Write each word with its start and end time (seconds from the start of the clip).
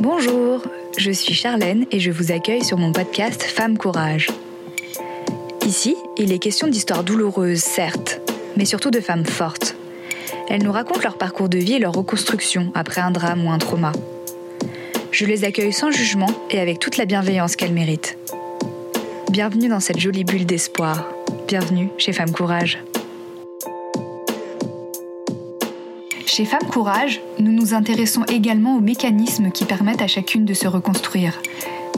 Bonjour, 0.00 0.62
je 0.96 1.10
suis 1.10 1.34
Charlène 1.34 1.84
et 1.90 1.98
je 1.98 2.12
vous 2.12 2.30
accueille 2.30 2.64
sur 2.64 2.78
mon 2.78 2.92
podcast 2.92 3.42
Femme 3.42 3.76
Courage. 3.76 4.28
Ici, 5.66 5.96
il 6.16 6.32
est 6.32 6.38
question 6.38 6.68
d'histoires 6.68 7.02
douloureuses, 7.02 7.58
certes, 7.58 8.20
mais 8.56 8.64
surtout 8.64 8.92
de 8.92 9.00
femmes 9.00 9.26
fortes. 9.26 9.74
Elles 10.48 10.62
nous 10.62 10.70
racontent 10.70 11.02
leur 11.02 11.18
parcours 11.18 11.48
de 11.48 11.58
vie 11.58 11.74
et 11.74 11.78
leur 11.80 11.94
reconstruction 11.94 12.70
après 12.76 13.00
un 13.00 13.10
drame 13.10 13.44
ou 13.44 13.50
un 13.50 13.58
trauma. 13.58 13.90
Je 15.10 15.26
les 15.26 15.44
accueille 15.44 15.72
sans 15.72 15.90
jugement 15.90 16.30
et 16.48 16.60
avec 16.60 16.78
toute 16.78 16.96
la 16.96 17.04
bienveillance 17.04 17.56
qu'elles 17.56 17.74
méritent. 17.74 18.16
Bienvenue 19.32 19.68
dans 19.68 19.80
cette 19.80 19.98
jolie 19.98 20.24
bulle 20.24 20.46
d'espoir. 20.46 21.08
Bienvenue 21.48 21.88
chez 21.98 22.12
Femme 22.12 22.30
Courage. 22.30 22.78
Chez 26.28 26.44
Femme 26.44 26.68
Courage, 26.70 27.22
nous 27.38 27.52
nous 27.52 27.72
intéressons 27.72 28.22
également 28.24 28.76
aux 28.76 28.80
mécanismes 28.80 29.50
qui 29.50 29.64
permettent 29.64 30.02
à 30.02 30.06
chacune 30.06 30.44
de 30.44 30.52
se 30.52 30.68
reconstruire. 30.68 31.40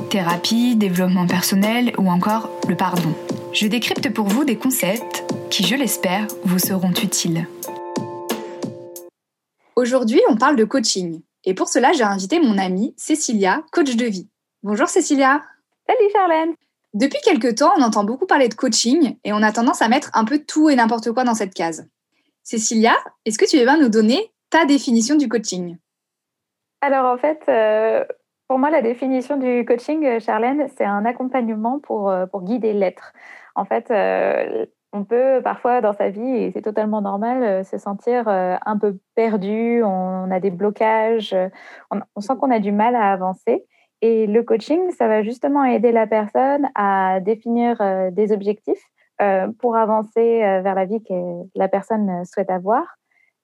Thérapie, 0.08 0.76
développement 0.76 1.26
personnel 1.26 1.92
ou 1.98 2.08
encore 2.08 2.48
le 2.68 2.76
pardon. 2.76 3.12
Je 3.52 3.66
décrypte 3.66 4.08
pour 4.14 4.28
vous 4.28 4.44
des 4.44 4.56
concepts 4.56 5.24
qui, 5.50 5.64
je 5.64 5.74
l'espère, 5.74 6.28
vous 6.44 6.60
seront 6.60 6.92
utiles. 6.92 7.48
Aujourd'hui, 9.74 10.22
on 10.28 10.36
parle 10.36 10.56
de 10.56 10.64
coaching. 10.64 11.20
Et 11.44 11.52
pour 11.52 11.68
cela, 11.68 11.92
j'ai 11.92 12.04
invité 12.04 12.38
mon 12.38 12.56
amie 12.56 12.94
Cécilia, 12.96 13.64
coach 13.72 13.96
de 13.96 14.06
vie. 14.06 14.28
Bonjour 14.62 14.86
Cécilia. 14.86 15.42
Salut 15.88 16.10
Charlène. 16.12 16.54
Depuis 16.94 17.20
quelques 17.24 17.56
temps, 17.56 17.72
on 17.76 17.82
entend 17.82 18.04
beaucoup 18.04 18.26
parler 18.26 18.48
de 18.48 18.54
coaching 18.54 19.16
et 19.24 19.32
on 19.32 19.42
a 19.42 19.50
tendance 19.50 19.82
à 19.82 19.88
mettre 19.88 20.10
un 20.14 20.24
peu 20.24 20.38
tout 20.38 20.70
et 20.70 20.76
n'importe 20.76 21.10
quoi 21.10 21.24
dans 21.24 21.34
cette 21.34 21.52
case. 21.52 21.84
Cécilia, 22.42 22.94
est-ce 23.24 23.38
que 23.38 23.48
tu 23.48 23.58
veux 23.58 23.64
bien 23.64 23.78
nous 23.78 23.88
donner 23.88 24.32
ta 24.50 24.64
définition 24.64 25.16
du 25.16 25.28
coaching? 25.28 25.76
Alors 26.80 27.12
en 27.12 27.18
fait, 27.18 27.42
euh, 27.48 28.04
pour 28.48 28.58
moi, 28.58 28.70
la 28.70 28.82
définition 28.82 29.36
du 29.36 29.64
coaching, 29.64 30.04
euh, 30.06 30.20
Charlène, 30.20 30.66
c'est 30.76 30.84
un 30.84 31.04
accompagnement 31.04 31.78
pour, 31.78 32.10
euh, 32.10 32.26
pour 32.26 32.42
guider 32.42 32.72
l'être. 32.72 33.12
En 33.54 33.64
fait, 33.64 33.92
on 34.92 35.04
peut 35.04 35.40
parfois 35.44 35.80
dans 35.80 35.92
sa 35.92 36.08
vie, 36.08 36.36
et 36.36 36.50
c'est 36.52 36.62
totalement 36.62 37.02
normal, 37.02 37.64
se 37.64 37.78
sentir 37.78 38.28
un 38.28 38.78
peu 38.78 38.96
perdu, 39.14 39.82
on 39.84 40.30
a 40.30 40.40
des 40.40 40.50
blocages, 40.50 41.36
on 41.90 42.20
sent 42.20 42.32
qu'on 42.40 42.50
a 42.50 42.60
du 42.60 42.72
mal 42.72 42.94
à 42.94 43.12
avancer. 43.12 43.66
Et 44.02 44.26
le 44.26 44.42
coaching, 44.44 44.90
ça 44.92 45.08
va 45.08 45.22
justement 45.22 45.64
aider 45.64 45.92
la 45.92 46.06
personne 46.06 46.68
à 46.74 47.18
définir 47.20 47.76
des 48.12 48.32
objectifs, 48.32 48.82
pour 49.58 49.76
avancer 49.76 50.42
euh, 50.42 50.60
vers 50.62 50.74
la 50.74 50.86
vie 50.86 51.02
que 51.02 51.14
la 51.54 51.68
personne 51.68 52.08
euh, 52.08 52.24
souhaite 52.24 52.50
avoir. 52.50 52.84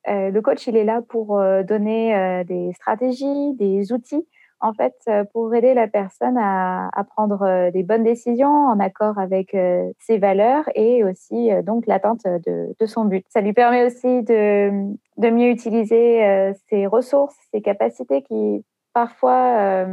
le 0.07 0.41
coach, 0.41 0.67
il 0.67 0.77
est 0.77 0.85
là 0.85 1.03
pour 1.03 1.43
donner 1.65 2.45
des 2.45 2.73
stratégies, 2.75 3.55
des 3.55 3.93
outils, 3.93 4.25
en 4.61 4.73
fait, 4.73 4.95
pour 5.33 5.53
aider 5.53 5.75
la 5.75 5.89
personne 5.89 6.39
à, 6.39 6.91
prendre 7.11 7.71
des 7.73 7.83
bonnes 7.83 8.05
décisions 8.05 8.69
en 8.69 8.79
accord 8.79 9.19
avec 9.19 9.57
ses 9.99 10.19
valeurs 10.19 10.65
et 10.77 11.03
aussi 11.03 11.51
donc 11.65 11.89
l'atteinte 11.89 12.23
de, 12.25 12.87
son 12.87 13.07
but. 13.07 13.27
Ça 13.31 13.41
lui 13.41 13.53
permet 13.53 13.85
aussi 13.85 14.23
de, 14.23 14.71
mieux 15.19 15.51
utiliser 15.51 16.53
ses 16.71 16.87
ressources, 16.87 17.37
ses 17.53 17.61
capacités 17.61 18.23
qui 18.23 18.65
parfois 18.95 19.87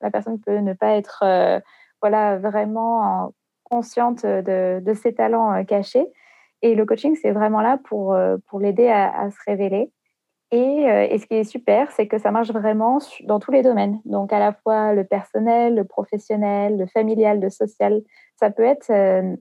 la 0.00 0.10
personne 0.10 0.40
peut 0.40 0.58
ne 0.58 0.72
pas 0.72 0.96
être 0.96 1.22
voilà 2.02 2.38
vraiment 2.38 3.32
consciente 3.70 4.26
de, 4.26 4.80
de 4.80 4.94
ses 4.94 5.14
talents 5.14 5.52
euh, 5.52 5.64
cachés. 5.64 6.06
Et 6.62 6.74
le 6.74 6.84
coaching, 6.84 7.16
c'est 7.20 7.30
vraiment 7.30 7.62
là 7.62 7.78
pour, 7.84 8.12
euh, 8.12 8.36
pour 8.48 8.60
l'aider 8.60 8.88
à, 8.88 9.30
se 9.30 9.36
révéler. 9.46 9.90
Et, 10.52 10.90
euh, 10.90 11.06
et, 11.08 11.18
ce 11.18 11.26
qui 11.26 11.34
est 11.34 11.44
super, 11.44 11.90
c'est 11.92 12.08
que 12.08 12.18
ça 12.18 12.32
marche 12.32 12.50
vraiment 12.50 12.98
dans 13.24 13.38
tous 13.38 13.52
les 13.52 13.62
domaines. 13.62 14.00
Donc, 14.04 14.32
à 14.32 14.40
la 14.40 14.52
fois 14.52 14.92
le 14.92 15.04
personnel, 15.04 15.76
le 15.76 15.84
professionnel, 15.84 16.76
le 16.76 16.86
familial, 16.86 17.40
le 17.40 17.50
social. 17.50 18.02
Ça 18.36 18.50
peut 18.50 18.64
être 18.64 18.90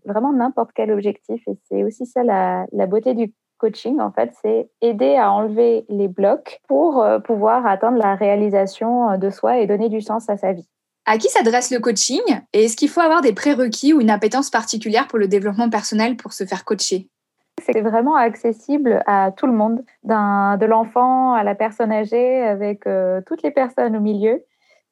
vraiment 0.05 0.31
n'importe 0.33 0.71
quel 0.75 0.91
objectif. 0.91 1.41
Et 1.47 1.57
c'est 1.63 1.83
aussi 1.83 2.05
ça 2.05 2.23
la, 2.23 2.67
la, 2.73 2.85
beauté 2.85 3.15
du 3.15 3.33
coaching, 3.57 3.99
en 3.99 4.11
fait, 4.11 4.31
c'est 4.41 4.69
aider 4.81 5.15
à 5.15 5.31
enlever 5.31 5.85
les 5.89 6.07
blocs 6.07 6.59
pour 6.67 7.05
pouvoir 7.23 7.65
atteindre 7.65 7.97
la 7.97 8.15
réalisation 8.15 9.17
de 9.17 9.29
soi 9.29 9.57
et 9.57 9.67
donner 9.67 9.89
du 9.89 10.01
sens 10.01 10.29
à 10.29 10.37
sa 10.37 10.53
vie. 10.53 10.69
À 11.11 11.17
qui 11.17 11.27
s'adresse 11.27 11.71
le 11.71 11.79
coaching 11.79 12.21
et 12.53 12.65
est-ce 12.65 12.77
qu'il 12.77 12.87
faut 12.87 13.01
avoir 13.01 13.21
des 13.21 13.33
prérequis 13.33 13.93
ou 13.93 13.99
une 13.99 14.11
appétence 14.11 14.51
particulière 14.51 15.07
pour 15.07 15.17
le 15.17 15.27
développement 15.27 15.67
personnel 15.67 16.15
pour 16.15 16.33
se 16.33 16.43
faire 16.45 16.65
coacher? 16.65 17.09
C'est 17.63 17.81
vraiment 17.81 18.15
accessible 18.15 19.01
à 19.07 19.31
tout 19.31 19.47
le 19.47 19.53
monde, 19.53 19.83
de 20.03 20.65
l'enfant 20.67 21.33
à 21.33 21.43
la 21.43 21.55
personne 21.55 21.91
âgée, 21.91 22.43
avec 22.43 22.85
euh, 22.85 23.21
toutes 23.25 23.41
les 23.41 23.49
personnes 23.49 23.97
au 23.97 23.99
milieu. 23.99 24.45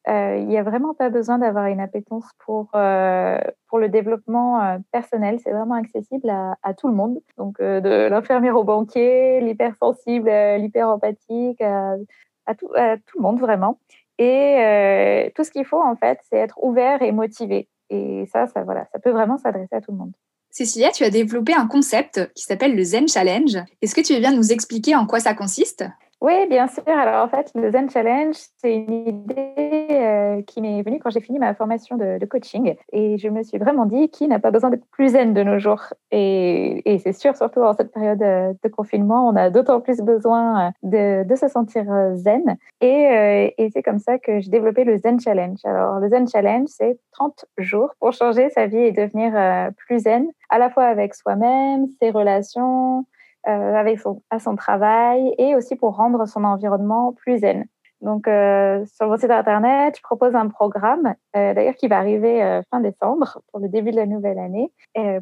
Euh, 0.08 0.38
il 0.38 0.48
n'y 0.48 0.58
a 0.58 0.64
vraiment 0.64 0.92
pas 0.92 1.08
besoin 1.08 1.38
d'avoir 1.38 1.66
une 1.66 1.78
appétence 1.78 2.24
pour, 2.44 2.70
euh, 2.74 3.38
pour 3.68 3.78
le 3.78 3.88
développement 3.88 4.76
personnel. 4.90 5.38
C'est 5.44 5.52
vraiment 5.52 5.74
accessible 5.74 6.30
à, 6.30 6.74
tout 6.74 6.88
le 6.88 6.94
monde. 6.94 7.20
Donc, 7.36 7.60
de 7.60 8.08
l'infirmière 8.08 8.56
au 8.56 8.64
banquier, 8.64 9.40
l'hypersensible, 9.40 10.28
l'hyperempathique, 10.56 11.60
à, 11.60 12.54
tout, 12.58 12.70
à 12.74 12.96
tout 12.96 13.18
le 13.18 13.22
monde 13.22 13.38
vraiment. 13.38 13.78
Et 14.18 14.56
euh, 14.58 15.30
tout 15.34 15.44
ce 15.44 15.50
qu'il 15.50 15.64
faut, 15.64 15.80
en 15.80 15.96
fait, 15.96 16.18
c'est 16.28 16.38
être 16.38 16.62
ouvert 16.62 17.02
et 17.02 17.12
motivé. 17.12 17.68
Et 17.90 18.26
ça, 18.32 18.46
ça, 18.48 18.62
voilà, 18.64 18.86
ça 18.92 18.98
peut 18.98 19.10
vraiment 19.10 19.38
s'adresser 19.38 19.74
à 19.74 19.80
tout 19.80 19.92
le 19.92 19.98
monde. 19.98 20.12
Cécilia, 20.50 20.90
tu 20.90 21.04
as 21.04 21.10
développé 21.10 21.54
un 21.54 21.66
concept 21.66 22.32
qui 22.34 22.42
s'appelle 22.42 22.74
le 22.74 22.82
Zen 22.82 23.06
Challenge. 23.06 23.58
Est-ce 23.82 23.94
que 23.94 24.00
tu 24.00 24.14
veux 24.14 24.20
bien 24.20 24.34
nous 24.34 24.52
expliquer 24.52 24.96
en 24.96 25.06
quoi 25.06 25.20
ça 25.20 25.34
consiste? 25.34 25.84
Oui, 26.20 26.46
bien 26.48 26.66
sûr. 26.66 26.82
Alors 26.88 27.24
en 27.24 27.28
fait, 27.28 27.50
le 27.54 27.70
Zen 27.70 27.88
Challenge, 27.90 28.34
c'est 28.60 28.74
une 28.74 29.06
idée 29.06 29.77
euh, 29.98 30.42
qui 30.42 30.60
m'est 30.60 30.82
venue 30.82 30.98
quand 30.98 31.10
j'ai 31.10 31.20
fini 31.20 31.38
ma 31.38 31.54
formation 31.54 31.96
de, 31.96 32.24
coaching. 32.26 32.74
Et 32.92 33.18
je 33.18 33.28
me 33.28 33.42
suis 33.42 33.58
vraiment 33.58 33.86
dit, 33.86 34.08
qui 34.08 34.28
n'a 34.28 34.38
pas 34.38 34.50
besoin 34.50 34.70
d'être 34.70 34.86
plus 34.90 35.10
zen 35.10 35.34
de 35.34 35.42
nos 35.42 35.58
jours? 35.58 35.82
Et, 36.10 36.82
c'est 37.02 37.12
sûr, 37.12 37.36
surtout 37.36 37.60
en 37.60 37.74
cette 37.74 37.92
période 37.92 38.22
euh, 38.22 38.52
de 38.62 38.68
confinement, 38.68 39.28
on 39.28 39.36
a 39.36 39.50
d'autant 39.50 39.80
plus 39.80 40.00
besoin 40.00 40.72
euh, 40.84 41.24
de, 41.24 41.34
se 41.36 41.48
sentir 41.48 41.84
zen. 42.14 42.56
Et, 42.80 43.54
c'est 43.72 43.82
comme 43.82 43.98
ça 43.98 44.18
que 44.18 44.40
j'ai 44.40 44.50
développé 44.50 44.84
le 44.84 44.96
Zen 44.98 45.20
Challenge. 45.20 45.58
Alors 45.64 46.00
le 46.00 46.08
Zen 46.08 46.28
Challenge, 46.28 46.68
c'est 46.68 46.98
30 47.12 47.44
jours 47.58 47.90
pour 48.00 48.12
changer 48.12 48.50
sa 48.50 48.66
vie 48.66 48.78
et 48.78 48.92
devenir 48.92 49.32
plus 49.76 50.00
zen, 50.00 50.26
à 50.48 50.58
la 50.58 50.70
fois 50.70 50.84
avec 50.84 51.14
soi-même, 51.14 51.86
ses 52.00 52.10
relations, 52.10 53.04
avec 53.44 54.00
à 54.30 54.38
son 54.38 54.56
travail 54.56 55.34
et 55.38 55.54
aussi 55.54 55.76
pour 55.76 55.96
rendre 55.96 56.26
son 56.26 56.44
environnement 56.44 57.12
plus 57.12 57.38
zen. 57.38 57.66
Donc, 58.00 58.28
euh, 58.28 58.84
sur 58.86 59.08
mon 59.08 59.16
site 59.16 59.30
internet, 59.30 59.96
je 59.96 60.02
propose 60.02 60.34
un 60.34 60.48
programme, 60.48 61.14
euh, 61.36 61.54
d'ailleurs 61.54 61.74
qui 61.74 61.88
va 61.88 61.98
arriver 61.98 62.60
fin 62.70 62.80
décembre 62.80 63.40
pour 63.50 63.60
le 63.60 63.68
début 63.68 63.90
de 63.90 63.96
la 63.96 64.06
nouvelle 64.06 64.38
année, 64.38 64.72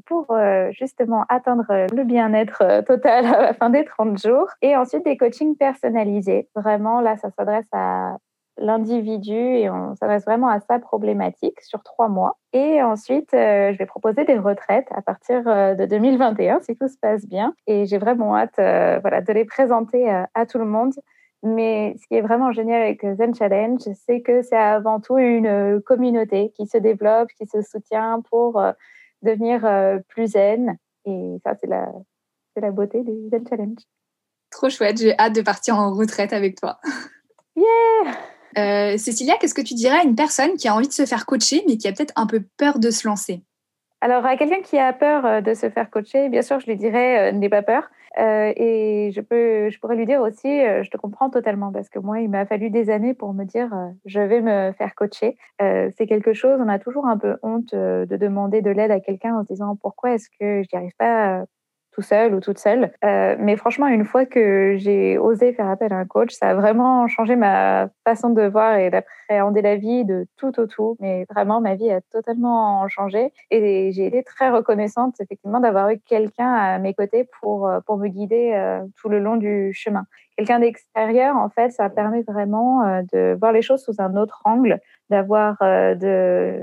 pour 0.06 0.36
justement 0.70 1.24
atteindre 1.28 1.66
le 1.92 2.04
bien-être 2.04 2.84
total 2.84 3.26
à 3.34 3.42
la 3.42 3.54
fin 3.54 3.70
des 3.70 3.84
30 3.84 4.18
jours. 4.18 4.48
Et 4.62 4.76
ensuite, 4.76 5.04
des 5.04 5.16
coachings 5.16 5.56
personnalisés. 5.56 6.48
Vraiment, 6.54 7.00
là, 7.00 7.16
ça 7.16 7.30
s'adresse 7.30 7.68
à 7.72 8.16
l'individu 8.58 9.34
et 9.34 9.70
on 9.70 9.94
s'adresse 9.96 10.24
vraiment 10.24 10.48
à 10.48 10.60
sa 10.60 10.78
problématique 10.78 11.60
sur 11.60 11.82
trois 11.82 12.08
mois. 12.08 12.38
Et 12.52 12.82
ensuite, 12.82 13.34
euh, 13.34 13.72
je 13.72 13.78
vais 13.78 13.86
proposer 13.86 14.24
des 14.24 14.38
retraites 14.38 14.88
à 14.90 15.02
partir 15.02 15.46
euh, 15.46 15.74
de 15.74 15.84
2021 15.84 16.60
si 16.60 16.76
tout 16.76 16.88
se 16.88 16.98
passe 16.98 17.26
bien. 17.26 17.54
Et 17.66 17.86
j'ai 17.86 17.98
vraiment 17.98 18.36
hâte 18.36 18.58
euh, 18.58 18.98
voilà, 19.00 19.20
de 19.20 19.32
les 19.32 19.44
présenter 19.44 20.08
à 20.34 20.46
tout 20.46 20.58
le 20.58 20.64
monde. 20.64 20.94
Mais 21.42 21.94
ce 22.00 22.06
qui 22.08 22.14
est 22.14 22.22
vraiment 22.22 22.52
génial 22.52 22.82
avec 22.82 23.02
Zen 23.02 23.34
Challenge, 23.34 23.80
c'est 24.06 24.20
que 24.20 24.42
c'est 24.42 24.56
avant 24.56 25.00
tout 25.00 25.18
une 25.18 25.80
communauté 25.84 26.50
qui 26.56 26.66
se 26.66 26.78
développe, 26.78 27.28
qui 27.38 27.46
se 27.46 27.62
soutient 27.62 28.22
pour 28.30 28.60
devenir 29.22 29.60
plus 30.08 30.32
zen. 30.32 30.76
Et 31.04 31.36
ça, 31.44 31.54
c'est 31.60 31.68
la, 31.68 31.92
la 32.60 32.70
beauté 32.70 33.02
du 33.02 33.28
Zen 33.30 33.46
Challenge. 33.48 33.78
Trop 34.50 34.68
chouette, 34.70 34.98
j'ai 34.98 35.16
hâte 35.18 35.34
de 35.34 35.42
partir 35.42 35.78
en 35.78 35.94
retraite 35.94 36.32
avec 36.32 36.58
toi. 36.60 36.78
Yeah 37.58 38.12
euh, 38.58 38.96
Cécilia, 38.98 39.36
qu'est-ce 39.38 39.54
que 39.54 39.62
tu 39.62 39.74
dirais 39.74 39.98
à 39.98 40.02
une 40.02 40.14
personne 40.14 40.56
qui 40.56 40.68
a 40.68 40.74
envie 40.74 40.88
de 40.88 40.92
se 40.92 41.06
faire 41.06 41.26
coacher, 41.26 41.64
mais 41.66 41.76
qui 41.76 41.88
a 41.88 41.92
peut-être 41.92 42.12
un 42.16 42.26
peu 42.26 42.42
peur 42.56 42.78
de 42.78 42.90
se 42.90 43.06
lancer? 43.06 43.42
Alors, 44.06 44.24
à 44.24 44.36
quelqu'un 44.36 44.60
qui 44.62 44.78
a 44.78 44.92
peur 44.92 45.26
euh, 45.26 45.40
de 45.40 45.52
se 45.52 45.68
faire 45.68 45.90
coacher, 45.90 46.28
bien 46.28 46.42
sûr, 46.42 46.60
je 46.60 46.66
lui 46.66 46.76
dirais 46.76 47.30
euh, 47.30 47.32
n'aie 47.32 47.48
pas 47.48 47.62
peur. 47.62 47.90
et 48.16 49.10
je, 49.12 49.20
peux, 49.20 49.68
je 49.68 49.80
pourrais 49.80 49.96
lui 49.96 50.06
dire 50.06 50.20
aussi, 50.20 50.48
je 50.48 50.88
te 50.88 50.96
comprends 50.96 51.28
totalement, 51.28 51.72
parce 51.72 51.88
que 51.88 51.98
moi, 51.98 52.20
il 52.20 52.30
m'a 52.30 52.46
fallu 52.46 52.70
des 52.70 52.88
années 52.88 53.14
pour 53.14 53.34
me 53.34 53.44
dire, 53.44 53.68
je 54.04 54.20
vais 54.20 54.40
me 54.40 54.72
faire 54.78 54.94
coacher. 54.94 55.36
c'est 55.58 56.06
quelque 56.06 56.32
chose, 56.32 56.60
on 56.64 56.68
a 56.68 56.78
toujours 56.78 57.06
un 57.06 57.18
peu 57.18 57.36
honte 57.42 57.74
de 57.74 58.16
demander 58.16 58.62
de 58.62 58.70
l'aide 58.70 58.92
à 58.92 59.00
quelqu'un 59.00 59.34
en 59.34 59.42
se 59.42 59.48
disant, 59.48 59.76
pourquoi 59.76 60.12
est-ce 60.12 60.30
que 60.30 60.62
je 60.62 60.68
n'y 60.72 60.78
arrive 60.78 60.96
pas 60.96 61.44
tout 61.96 62.02
seul 62.02 62.34
ou 62.34 62.40
toute 62.40 62.58
seule. 62.58 62.92
Euh, 63.04 63.36
mais 63.38 63.56
franchement, 63.56 63.86
une 63.86 64.04
fois 64.04 64.26
que 64.26 64.74
j'ai 64.76 65.16
osé 65.16 65.54
faire 65.54 65.68
appel 65.68 65.94
à 65.94 65.96
un 65.96 66.04
coach, 66.04 66.34
ça 66.34 66.50
a 66.50 66.54
vraiment 66.54 67.08
changé 67.08 67.36
ma 67.36 67.88
façon 68.04 68.28
de 68.30 68.42
voir 68.42 68.76
et 68.76 68.90
d'appréhender 68.90 69.62
la 69.62 69.76
vie 69.76 70.04
de 70.04 70.26
tout 70.36 70.60
au 70.60 70.66
tout. 70.66 70.98
Mais 71.00 71.24
vraiment, 71.30 71.62
ma 71.62 71.74
vie 71.74 71.90
a 71.90 72.02
totalement 72.12 72.86
changé 72.88 73.32
et 73.50 73.92
j'ai 73.92 74.06
été 74.06 74.22
très 74.22 74.50
reconnaissante 74.50 75.14
effectivement 75.20 75.58
d'avoir 75.58 75.88
eu 75.88 75.98
quelqu'un 76.06 76.52
à 76.52 76.78
mes 76.78 76.92
côtés 76.92 77.26
pour, 77.40 77.66
euh, 77.66 77.80
pour 77.86 77.96
me 77.96 78.08
guider 78.08 78.52
euh, 78.54 78.84
tout 79.00 79.08
le 79.08 79.18
long 79.18 79.36
du 79.36 79.72
chemin. 79.72 80.04
Quelqu'un 80.36 80.58
d'extérieur, 80.58 81.34
en 81.36 81.48
fait, 81.48 81.70
ça 81.70 81.88
permet 81.88 82.22
vraiment 82.22 83.00
de 83.10 83.38
voir 83.40 83.52
les 83.52 83.62
choses 83.62 83.82
sous 83.82 84.02
un 84.02 84.16
autre 84.16 84.42
angle, 84.44 84.80
d'avoir 85.08 85.56
de 85.62 86.62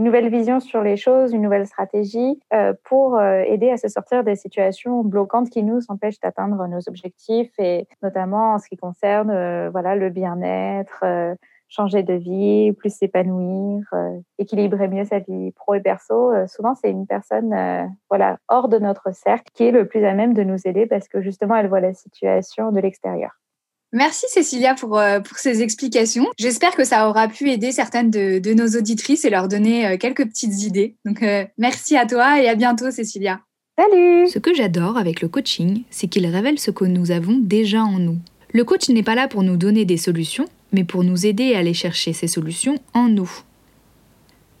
une 0.00 0.06
nouvelle 0.06 0.30
vision 0.30 0.60
sur 0.60 0.82
les 0.82 0.96
choses, 0.96 1.34
une 1.34 1.42
nouvelle 1.42 1.66
stratégie 1.66 2.40
euh, 2.54 2.72
pour 2.84 3.18
euh, 3.18 3.42
aider 3.42 3.68
à 3.68 3.76
se 3.76 3.86
sortir 3.86 4.24
des 4.24 4.34
situations 4.34 5.04
bloquantes 5.04 5.50
qui 5.50 5.62
nous 5.62 5.80
empêchent 5.88 6.20
d'atteindre 6.20 6.66
nos 6.68 6.78
objectifs 6.88 7.52
et 7.58 7.86
notamment 8.02 8.54
en 8.54 8.58
ce 8.58 8.70
qui 8.70 8.78
concerne 8.78 9.28
euh, 9.28 9.68
voilà 9.68 9.96
le 9.96 10.08
bien-être, 10.08 11.04
changer 11.68 12.02
de 12.02 12.14
vie, 12.14 12.72
plus 12.72 12.96
s'épanouir, 12.96 13.84
équilibrer 14.38 14.88
mieux 14.88 15.04
sa 15.04 15.18
vie 15.18 15.52
pro 15.52 15.74
et 15.74 15.80
perso. 15.80 16.32
souvent, 16.46 16.74
c'est 16.74 16.90
une 16.90 17.06
personne 17.06 17.54
voilà 18.08 18.38
hors 18.48 18.68
de 18.68 18.78
notre 18.78 19.14
cercle 19.14 19.50
qui 19.52 19.64
est 19.64 19.70
le 19.70 19.86
plus 19.86 20.02
à 20.06 20.14
même 20.14 20.32
de 20.32 20.42
nous 20.42 20.66
aider 20.66 20.86
parce 20.86 21.08
que 21.08 21.20
justement, 21.20 21.56
elle 21.56 21.68
voit 21.68 21.80
la 21.80 21.92
situation 21.92 22.72
de 22.72 22.80
l'extérieur. 22.80 23.39
Merci 23.92 24.26
Cécilia 24.28 24.74
pour, 24.74 24.98
euh, 24.98 25.18
pour 25.18 25.38
ces 25.38 25.62
explications. 25.62 26.26
J'espère 26.38 26.76
que 26.76 26.84
ça 26.84 27.08
aura 27.08 27.26
pu 27.26 27.50
aider 27.50 27.72
certaines 27.72 28.10
de, 28.10 28.38
de 28.38 28.54
nos 28.54 28.78
auditrices 28.78 29.24
et 29.24 29.30
leur 29.30 29.48
donner 29.48 29.86
euh, 29.86 29.96
quelques 29.96 30.26
petites 30.26 30.62
idées. 30.62 30.96
Donc 31.04 31.24
euh, 31.24 31.44
merci 31.58 31.96
à 31.96 32.06
toi 32.06 32.40
et 32.40 32.48
à 32.48 32.54
bientôt 32.54 32.92
Cécilia. 32.92 33.40
Salut 33.76 34.28
Ce 34.28 34.38
que 34.38 34.54
j'adore 34.54 34.96
avec 34.96 35.20
le 35.20 35.28
coaching, 35.28 35.82
c'est 35.90 36.06
qu'il 36.06 36.26
révèle 36.26 36.58
ce 36.60 36.70
que 36.70 36.84
nous 36.84 37.10
avons 37.10 37.38
déjà 37.38 37.82
en 37.82 37.98
nous. 37.98 38.18
Le 38.52 38.62
coach 38.62 38.88
n'est 38.88 39.02
pas 39.02 39.16
là 39.16 39.26
pour 39.26 39.42
nous 39.42 39.56
donner 39.56 39.84
des 39.84 39.96
solutions, 39.96 40.46
mais 40.72 40.84
pour 40.84 41.02
nous 41.02 41.26
aider 41.26 41.54
à 41.54 41.58
aller 41.58 41.74
chercher 41.74 42.12
ces 42.12 42.28
solutions 42.28 42.78
en 42.94 43.08
nous. 43.08 43.30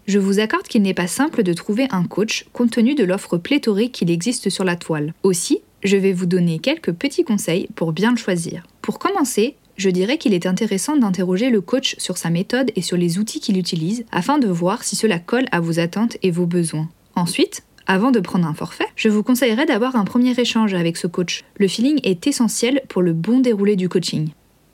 Je 0.06 0.18
vous 0.18 0.40
accorde 0.40 0.66
qu'il 0.66 0.82
n'est 0.82 0.94
pas 0.94 1.06
simple 1.06 1.44
de 1.44 1.52
trouver 1.52 1.86
un 1.90 2.04
coach 2.04 2.46
compte 2.52 2.72
tenu 2.72 2.96
de 2.96 3.04
l'offre 3.04 3.36
pléthorique 3.36 3.92
qu'il 3.92 4.10
existe 4.10 4.50
sur 4.50 4.64
la 4.64 4.74
toile. 4.74 5.14
Aussi, 5.22 5.60
je 5.82 5.96
vais 5.96 6.12
vous 6.12 6.26
donner 6.26 6.58
quelques 6.58 6.92
petits 6.92 7.24
conseils 7.24 7.68
pour 7.74 7.92
bien 7.92 8.10
le 8.10 8.16
choisir. 8.16 8.66
Pour 8.82 8.98
commencer, 8.98 9.56
je 9.76 9.90
dirais 9.90 10.18
qu'il 10.18 10.34
est 10.34 10.46
intéressant 10.46 10.96
d'interroger 10.96 11.48
le 11.48 11.60
coach 11.60 11.94
sur 11.98 12.18
sa 12.18 12.30
méthode 12.30 12.70
et 12.76 12.82
sur 12.82 12.96
les 12.96 13.18
outils 13.18 13.40
qu'il 13.40 13.58
utilise 13.58 14.04
afin 14.12 14.38
de 14.38 14.48
voir 14.48 14.84
si 14.84 14.94
cela 14.94 15.18
colle 15.18 15.46
à 15.52 15.60
vos 15.60 15.80
attentes 15.80 16.18
et 16.22 16.30
vos 16.30 16.46
besoins. 16.46 16.88
Ensuite, 17.14 17.62
avant 17.86 18.10
de 18.10 18.20
prendre 18.20 18.46
un 18.46 18.54
forfait, 18.54 18.86
je 18.94 19.08
vous 19.08 19.22
conseillerais 19.22 19.66
d'avoir 19.66 19.96
un 19.96 20.04
premier 20.04 20.38
échange 20.38 20.74
avec 20.74 20.96
ce 20.96 21.06
coach. 21.06 21.44
Le 21.56 21.66
feeling 21.66 21.98
est 22.02 22.26
essentiel 22.26 22.82
pour 22.88 23.02
le 23.02 23.12
bon 23.12 23.40
déroulé 23.40 23.74
du 23.74 23.88
coaching. 23.88 24.28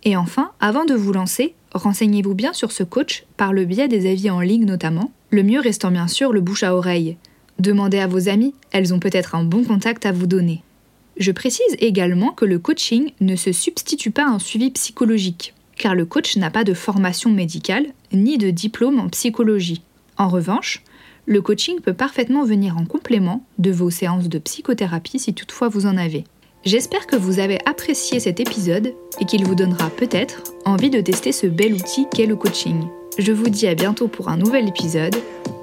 Et 0.04 0.16
enfin, 0.16 0.50
avant 0.60 0.84
de 0.84 0.94
vous 0.94 1.12
lancer, 1.12 1.54
renseignez-vous 1.72 2.34
bien 2.34 2.52
sur 2.52 2.72
ce 2.72 2.82
coach 2.82 3.24
par 3.36 3.52
le 3.52 3.64
biais 3.64 3.88
des 3.88 4.10
avis 4.10 4.28
en 4.28 4.40
ligne 4.40 4.64
notamment, 4.64 5.12
le 5.30 5.42
mieux 5.42 5.60
restant 5.60 5.90
bien 5.90 6.08
sûr 6.08 6.32
le 6.32 6.40
bouche 6.40 6.62
à 6.62 6.74
oreille. 6.74 7.16
Demandez 7.58 7.98
à 7.98 8.06
vos 8.06 8.28
amis, 8.28 8.54
elles 8.70 8.92
ont 8.92 8.98
peut-être 8.98 9.34
un 9.34 9.44
bon 9.44 9.64
contact 9.64 10.04
à 10.04 10.12
vous 10.12 10.26
donner. 10.26 10.62
Je 11.16 11.32
précise 11.32 11.76
également 11.78 12.32
que 12.32 12.44
le 12.44 12.58
coaching 12.58 13.12
ne 13.20 13.36
se 13.36 13.52
substitue 13.52 14.10
pas 14.10 14.26
à 14.26 14.30
un 14.30 14.38
suivi 14.38 14.70
psychologique, 14.70 15.54
car 15.76 15.94
le 15.94 16.04
coach 16.04 16.36
n'a 16.36 16.50
pas 16.50 16.64
de 16.64 16.74
formation 16.74 17.30
médicale 17.30 17.86
ni 18.12 18.36
de 18.38 18.50
diplôme 18.50 19.00
en 19.00 19.08
psychologie. 19.08 19.82
En 20.18 20.28
revanche, 20.28 20.82
le 21.26 21.40
coaching 21.40 21.80
peut 21.80 21.94
parfaitement 21.94 22.44
venir 22.44 22.76
en 22.76 22.84
complément 22.84 23.44
de 23.58 23.70
vos 23.70 23.90
séances 23.90 24.28
de 24.28 24.38
psychothérapie 24.38 25.18
si 25.18 25.34
toutefois 25.34 25.68
vous 25.68 25.86
en 25.86 25.96
avez. 25.96 26.24
J'espère 26.64 27.06
que 27.06 27.16
vous 27.16 27.38
avez 27.38 27.58
apprécié 27.64 28.20
cet 28.20 28.40
épisode 28.40 28.92
et 29.20 29.24
qu'il 29.24 29.44
vous 29.44 29.54
donnera 29.54 29.88
peut-être 29.88 30.42
envie 30.64 30.90
de 30.90 31.00
tester 31.00 31.32
ce 31.32 31.46
bel 31.46 31.74
outil 31.74 32.06
qu'est 32.12 32.26
le 32.26 32.36
coaching. 32.36 32.84
Je 33.18 33.32
vous 33.32 33.48
dis 33.48 33.66
à 33.66 33.74
bientôt 33.74 34.08
pour 34.08 34.28
un 34.28 34.36
nouvel 34.36 34.68
épisode 34.68 35.16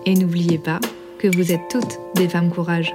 et 0.05 0.15
n'oubliez 0.15 0.57
pas 0.57 0.79
que 1.19 1.27
vous 1.27 1.51
êtes 1.51 1.67
toutes 1.69 1.99
des 2.15 2.27
femmes 2.27 2.49
courage. 2.49 2.93